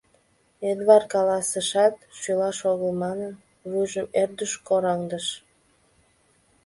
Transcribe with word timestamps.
—Эдвард 0.69 1.05
каласышат, 1.13 1.95
шӱлаш 2.19 2.59
огыл 2.71 2.91
манын, 3.03 3.33
вуйжым 3.69 4.07
ӧрдыж 4.21 4.51
кораҥдыш. 4.67 5.25